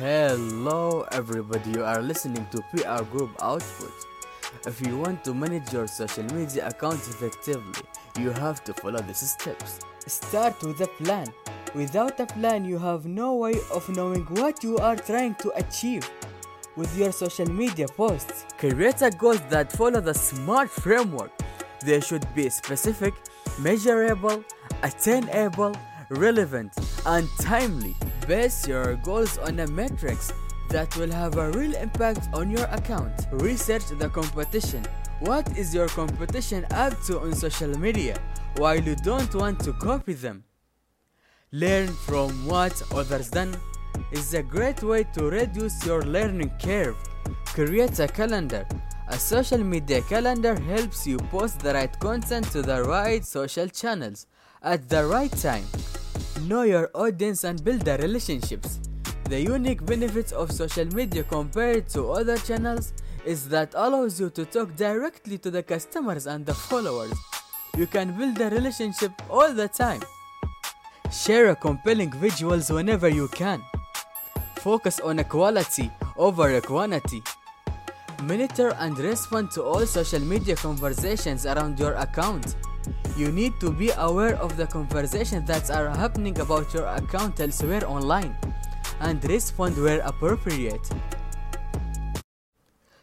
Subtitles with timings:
[0.00, 1.72] Hello, everybody.
[1.72, 3.92] You are listening to PR Group Output.
[4.66, 7.82] If you want to manage your social media accounts effectively,
[8.18, 9.80] you have to follow these steps.
[10.06, 11.26] Start with a plan.
[11.74, 16.08] Without a plan, you have no way of knowing what you are trying to achieve
[16.76, 18.46] with your social media posts.
[18.56, 21.30] Create a goals that follow the SMART framework.
[21.84, 23.12] They should be specific,
[23.58, 24.42] measurable,
[24.82, 25.76] attainable,
[26.08, 26.72] relevant,
[27.04, 27.94] and timely.
[28.30, 30.32] Base your goals on a metrics
[30.68, 33.26] that will have a real impact on your account.
[33.32, 34.86] Research the competition.
[35.18, 38.16] What is your competition up to on social media
[38.54, 40.44] while you don't want to copy them?
[41.50, 43.52] Learn from what others done
[44.12, 46.96] is a great way to reduce your learning curve.
[47.46, 48.64] Create a calendar.
[49.08, 54.28] A social media calendar helps you post the right content to the right social channels
[54.62, 55.64] at the right time.
[56.48, 58.80] Know your audience and build the relationships.
[59.24, 62.94] The unique benefits of social media compared to other channels
[63.26, 67.12] is that allows you to talk directly to the customers and the followers.
[67.76, 70.00] You can build a relationship all the time.
[71.12, 73.62] Share compelling visuals whenever you can.
[74.56, 77.22] Focus on quality over quantity.
[78.22, 82.56] Monitor and respond to all social media conversations around your account.
[83.16, 87.86] You need to be aware of the conversations that are happening about your account elsewhere
[87.86, 88.36] online
[89.00, 90.88] and respond where appropriate.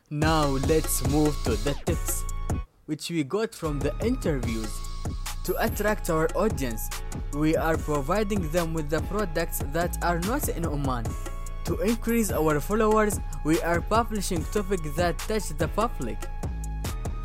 [0.09, 2.23] Now let's move to the tips
[2.85, 4.71] which we got from the interviews.
[5.43, 6.89] To attract our audience,
[7.33, 11.05] we are providing them with the products that are not in Oman.
[11.65, 16.17] To increase our followers, we are publishing topics that touch the public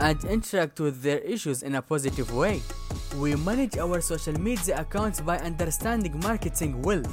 [0.03, 2.61] and interact with their issues in a positive way.
[3.17, 7.05] We manage our social media accounts by understanding marketing well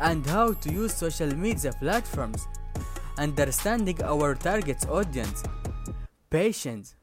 [0.00, 2.48] and how to use social media platforms,
[3.16, 5.44] understanding our target audience,
[6.30, 6.96] patience,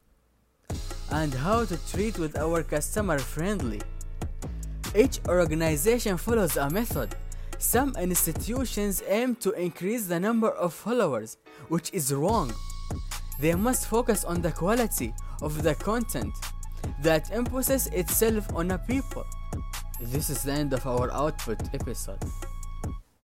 [1.10, 3.80] and how to treat with our customer friendly.
[4.94, 7.16] Each organization follows a method.
[7.56, 12.52] Some institutions aim to increase the number of followers, which is wrong.
[13.40, 16.34] They must focus on the quality of the content
[17.02, 19.24] that imposes itself on a people.
[20.00, 22.18] This is the end of our output episode.